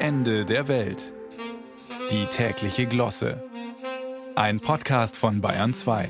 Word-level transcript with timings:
Ende 0.00 0.44
der 0.44 0.68
Welt. 0.68 1.12
Die 2.12 2.26
tägliche 2.26 2.86
Glosse. 2.86 3.42
Ein 4.36 4.60
Podcast 4.60 5.16
von 5.16 5.40
Bayern 5.40 5.74
2. 5.74 6.08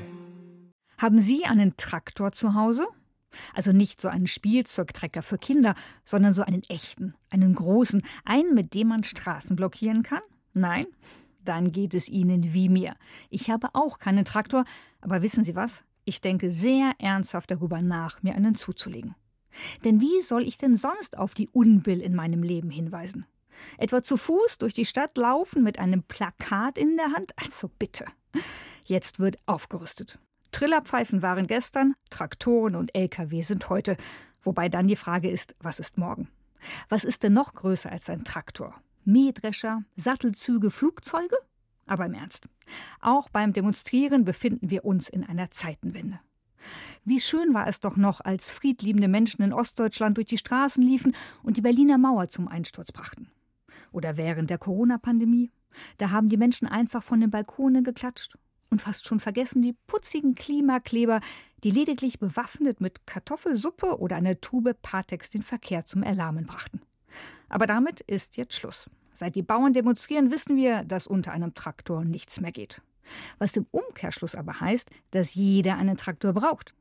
Haben 0.99 1.19
Sie 1.19 1.45
einen 1.45 1.75
Traktor 1.75 2.31
zu 2.31 2.53
Hause? 2.53 2.87
Also 3.55 3.71
nicht 3.71 3.99
so 3.99 4.07
einen 4.07 4.27
Spielzeugtrecker 4.27 5.23
für 5.23 5.39
Kinder, 5.39 5.73
sondern 6.05 6.35
so 6.35 6.43
einen 6.43 6.61
echten, 6.69 7.15
einen 7.31 7.55
großen, 7.55 8.03
einen, 8.25 8.53
mit 8.53 8.75
dem 8.75 8.89
man 8.89 9.03
Straßen 9.03 9.55
blockieren 9.55 10.03
kann? 10.03 10.21
Nein? 10.53 10.85
Dann 11.43 11.71
geht 11.71 11.95
es 11.95 12.09
Ihnen 12.09 12.53
wie 12.53 12.69
mir. 12.69 12.93
Ich 13.31 13.49
habe 13.49 13.69
auch 13.73 13.97
keinen 13.97 14.23
Traktor, 14.23 14.65
aber 15.01 15.23
wissen 15.23 15.43
Sie 15.43 15.55
was? 15.55 15.83
Ich 16.05 16.21
denke 16.21 16.51
sehr 16.51 16.93
ernsthaft 16.99 17.49
darüber 17.49 17.81
nach, 17.81 18.21
mir 18.21 18.35
einen 18.35 18.53
zuzulegen. 18.53 19.15
Denn 19.83 19.99
wie 19.99 20.21
soll 20.21 20.43
ich 20.43 20.59
denn 20.59 20.75
sonst 20.75 21.17
auf 21.17 21.33
die 21.33 21.49
Unbill 21.49 22.01
in 22.01 22.13
meinem 22.13 22.43
Leben 22.43 22.69
hinweisen? 22.69 23.25
Etwa 23.77 24.03
zu 24.03 24.17
Fuß 24.17 24.57
durch 24.57 24.73
die 24.73 24.85
Stadt 24.85 25.17
laufen 25.17 25.63
mit 25.63 25.79
einem 25.79 26.03
Plakat 26.03 26.77
in 26.77 26.97
der 26.97 27.13
Hand? 27.13 27.33
Also 27.35 27.69
bitte. 27.79 28.05
Jetzt 28.83 29.19
wird 29.19 29.37
aufgerüstet. 29.45 30.19
Trillerpfeifen 30.51 31.21
waren 31.21 31.47
gestern, 31.47 31.93
Traktoren 32.09 32.75
und 32.75 32.95
Lkw 32.95 33.41
sind 33.41 33.69
heute. 33.69 33.97
Wobei 34.41 34.69
dann 34.69 34.87
die 34.87 34.95
Frage 34.95 35.29
ist, 35.29 35.55
was 35.59 35.79
ist 35.79 35.97
morgen? 35.97 36.29
Was 36.89 37.03
ist 37.03 37.23
denn 37.23 37.33
noch 37.33 37.53
größer 37.53 37.91
als 37.91 38.09
ein 38.09 38.23
Traktor? 38.23 38.75
Mähdrescher, 39.05 39.83
Sattelzüge, 39.95 40.71
Flugzeuge? 40.71 41.37
Aber 41.85 42.05
im 42.05 42.13
Ernst. 42.13 42.45
Auch 43.01 43.29
beim 43.29 43.53
Demonstrieren 43.53 44.23
befinden 44.25 44.69
wir 44.69 44.85
uns 44.85 45.09
in 45.09 45.23
einer 45.23 45.51
Zeitenwende. 45.51 46.19
Wie 47.05 47.19
schön 47.19 47.53
war 47.53 47.67
es 47.67 47.79
doch 47.79 47.95
noch, 47.95 48.21
als 48.21 48.51
friedliebende 48.51 49.07
Menschen 49.07 49.41
in 49.41 49.53
Ostdeutschland 49.53 50.17
durch 50.17 50.27
die 50.27 50.37
Straßen 50.37 50.83
liefen 50.83 51.15
und 51.41 51.57
die 51.57 51.61
Berliner 51.61 51.97
Mauer 51.97 52.29
zum 52.29 52.47
Einsturz 52.47 52.91
brachten. 52.91 53.31
Oder 53.91 54.17
während 54.17 54.49
der 54.49 54.57
Corona-Pandemie. 54.57 55.51
Da 55.97 56.11
haben 56.11 56.29
die 56.29 56.37
Menschen 56.37 56.67
einfach 56.67 57.03
von 57.03 57.19
den 57.19 57.31
Balkonen 57.31 57.83
geklatscht 57.83 58.37
und 58.69 58.81
fast 58.81 59.07
schon 59.07 59.19
vergessen 59.19 59.61
die 59.61 59.75
putzigen 59.87 60.35
Klimakleber, 60.35 61.21
die 61.63 61.71
lediglich 61.71 62.19
bewaffnet 62.19 62.81
mit 62.81 63.05
Kartoffelsuppe 63.05 63.99
oder 63.99 64.15
einer 64.15 64.39
Tube 64.39 64.75
Patex 64.81 65.29
den 65.29 65.41
Verkehr 65.41 65.85
zum 65.85 66.03
Erlahmen 66.03 66.45
brachten. 66.45 66.81
Aber 67.49 67.65
damit 67.67 68.01
ist 68.01 68.37
jetzt 68.37 68.55
Schluss. 68.55 68.89
Seit 69.13 69.35
die 69.35 69.41
Bauern 69.41 69.73
demonstrieren, 69.73 70.31
wissen 70.31 70.55
wir, 70.55 70.83
dass 70.83 71.07
unter 71.07 71.31
einem 71.31 71.53
Traktor 71.53 72.05
nichts 72.05 72.39
mehr 72.39 72.51
geht. 72.51 72.81
Was 73.39 73.57
im 73.57 73.65
Umkehrschluss 73.71 74.35
aber 74.35 74.61
heißt, 74.61 74.89
dass 75.11 75.33
jeder 75.33 75.77
einen 75.77 75.97
Traktor 75.97 76.33
braucht. 76.33 76.75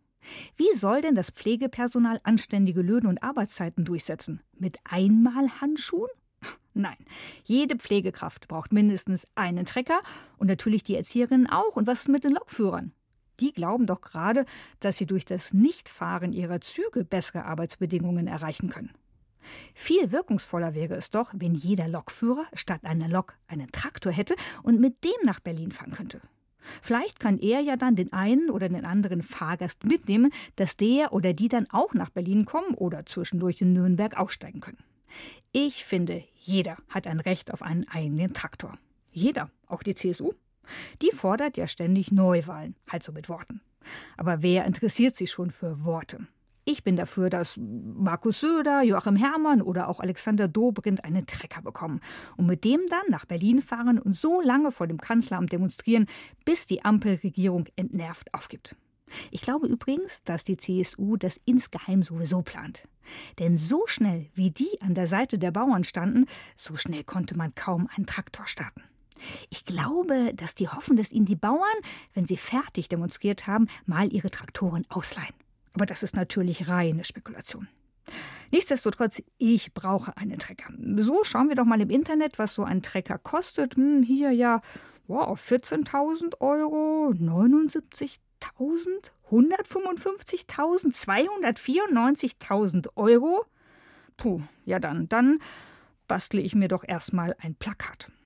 Wie 0.56 0.72
soll 0.74 1.00
denn 1.00 1.14
das 1.14 1.30
Pflegepersonal 1.30 2.20
anständige 2.22 2.82
Löhne 2.82 3.08
und 3.08 3.22
Arbeitszeiten 3.22 3.84
durchsetzen? 3.84 4.40
Mit 4.58 4.78
Einmalhandschuhen? 4.84 6.10
Nein, 6.74 6.96
jede 7.44 7.76
Pflegekraft 7.76 8.48
braucht 8.48 8.72
mindestens 8.72 9.26
einen 9.34 9.66
Trecker 9.66 10.00
und 10.36 10.46
natürlich 10.46 10.82
die 10.82 10.96
Erzieherinnen 10.96 11.48
auch. 11.48 11.76
Und 11.76 11.86
was 11.86 12.00
ist 12.00 12.08
mit 12.08 12.24
den 12.24 12.32
Lokführern? 12.32 12.92
Die 13.40 13.52
glauben 13.52 13.86
doch 13.86 14.00
gerade, 14.00 14.44
dass 14.80 14.96
sie 14.96 15.06
durch 15.06 15.24
das 15.24 15.52
Nichtfahren 15.52 16.32
ihrer 16.32 16.60
Züge 16.60 17.04
bessere 17.04 17.44
Arbeitsbedingungen 17.44 18.26
erreichen 18.26 18.68
können. 18.68 18.90
Viel 19.74 20.12
wirkungsvoller 20.12 20.74
wäre 20.74 20.94
es 20.94 21.10
doch, 21.10 21.32
wenn 21.34 21.54
jeder 21.54 21.88
Lokführer 21.88 22.46
statt 22.52 22.80
einer 22.84 23.08
Lok 23.08 23.34
einen 23.46 23.70
Traktor 23.72 24.12
hätte 24.12 24.34
und 24.62 24.80
mit 24.80 25.04
dem 25.04 25.24
nach 25.24 25.40
Berlin 25.40 25.72
fahren 25.72 25.92
könnte. 25.92 26.20
Vielleicht 26.82 27.20
kann 27.20 27.38
er 27.38 27.60
ja 27.60 27.76
dann 27.76 27.96
den 27.96 28.12
einen 28.12 28.50
oder 28.50 28.68
den 28.68 28.84
anderen 28.84 29.22
Fahrgast 29.22 29.84
mitnehmen, 29.84 30.32
dass 30.56 30.76
der 30.76 31.12
oder 31.12 31.32
die 31.32 31.48
dann 31.48 31.70
auch 31.70 31.94
nach 31.94 32.10
Berlin 32.10 32.44
kommen 32.44 32.74
oder 32.74 33.06
zwischendurch 33.06 33.60
in 33.60 33.72
Nürnberg 33.72 34.18
aussteigen 34.18 34.60
können. 34.60 34.82
Ich 35.52 35.84
finde, 35.84 36.24
jeder 36.34 36.76
hat 36.88 37.06
ein 37.06 37.20
Recht 37.20 37.52
auf 37.52 37.62
einen 37.62 37.88
eigenen 37.88 38.32
Traktor. 38.32 38.78
Jeder, 39.10 39.50
auch 39.66 39.82
die 39.82 39.94
CSU. 39.94 40.32
Die 41.02 41.10
fordert 41.12 41.56
ja 41.56 41.66
ständig 41.66 42.12
Neuwahlen, 42.12 42.76
halt 42.88 43.02
so 43.02 43.12
mit 43.12 43.28
Worten. 43.28 43.60
Aber 44.16 44.42
wer 44.42 44.64
interessiert 44.64 45.16
sich 45.16 45.30
schon 45.30 45.50
für 45.50 45.84
Worte? 45.84 46.26
Ich 46.70 46.84
bin 46.84 46.96
dafür, 46.96 47.30
dass 47.30 47.56
Markus 47.56 48.40
Söder, 48.40 48.82
Joachim 48.82 49.16
Herrmann 49.16 49.62
oder 49.62 49.88
auch 49.88 50.00
Alexander 50.00 50.48
Dobrindt 50.48 51.02
einen 51.02 51.26
Trecker 51.26 51.62
bekommen 51.62 52.00
und 52.36 52.44
mit 52.44 52.62
dem 52.62 52.82
dann 52.90 53.08
nach 53.08 53.24
Berlin 53.24 53.62
fahren 53.62 53.98
und 53.98 54.14
so 54.14 54.42
lange 54.42 54.70
vor 54.70 54.86
dem 54.86 55.00
Kanzleramt 55.00 55.50
demonstrieren, 55.50 56.06
bis 56.44 56.66
die 56.66 56.84
Ampelregierung 56.84 57.68
entnervt 57.76 58.34
aufgibt. 58.34 58.76
Ich 59.30 59.40
glaube 59.40 59.66
übrigens, 59.66 60.22
dass 60.24 60.44
die 60.44 60.56
CSU 60.56 61.16
das 61.16 61.40
insgeheim 61.44 62.02
sowieso 62.02 62.42
plant. 62.42 62.84
Denn 63.38 63.56
so 63.56 63.86
schnell, 63.86 64.26
wie 64.34 64.50
die 64.50 64.80
an 64.80 64.94
der 64.94 65.06
Seite 65.06 65.38
der 65.38 65.50
Bauern 65.50 65.84
standen, 65.84 66.26
so 66.56 66.76
schnell 66.76 67.04
konnte 67.04 67.36
man 67.36 67.54
kaum 67.54 67.88
einen 67.94 68.06
Traktor 68.06 68.46
starten. 68.46 68.82
Ich 69.50 69.64
glaube, 69.64 70.32
dass 70.34 70.54
die 70.54 70.68
hoffen, 70.68 70.96
dass 70.96 71.12
ihnen 71.12 71.26
die 71.26 71.36
Bauern, 71.36 71.62
wenn 72.14 72.26
sie 72.26 72.36
fertig 72.36 72.88
demonstriert 72.88 73.46
haben, 73.46 73.66
mal 73.86 74.12
ihre 74.12 74.30
Traktoren 74.30 74.86
ausleihen. 74.88 75.34
Aber 75.74 75.86
das 75.86 76.02
ist 76.02 76.14
natürlich 76.14 76.68
reine 76.68 77.04
Spekulation. 77.04 77.68
Nichtsdestotrotz, 78.50 79.22
ich 79.36 79.74
brauche 79.74 80.16
einen 80.16 80.38
Trecker. 80.38 80.72
So 80.96 81.22
schauen 81.24 81.48
wir 81.48 81.56
doch 81.56 81.66
mal 81.66 81.80
im 81.80 81.90
Internet, 81.90 82.38
was 82.38 82.54
so 82.54 82.64
ein 82.64 82.82
Trecker 82.82 83.18
kostet. 83.18 83.76
Hm, 83.76 84.02
hier 84.02 84.30
ja, 84.30 84.60
wow, 85.08 85.36
14.000 85.36 86.40
Euro, 86.40 87.12
79.000, 87.12 89.10
155.000, 89.30 90.94
294.000 90.94 92.90
Euro. 92.96 93.44
Puh, 94.16 94.42
ja 94.64 94.78
dann, 94.78 95.08
dann 95.08 95.40
bastle 96.06 96.40
ich 96.40 96.54
mir 96.54 96.68
doch 96.68 96.84
erstmal 96.86 97.34
ein 97.40 97.54
Plakat. 97.54 98.12